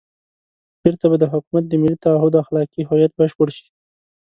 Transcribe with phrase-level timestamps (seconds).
[0.81, 3.67] بېرته به د حکومت د ملي تعهُد اخلاقي هویت بشپړ شي.